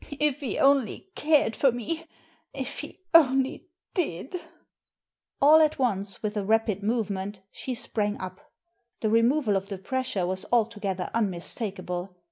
[0.19, 2.07] If he only carec for me!
[2.55, 4.35] If he only did
[5.39, 8.51] All at once, with a rapid movement, she sprarg up.
[9.01, 12.15] The removal of the pressure was altogether unmistakable.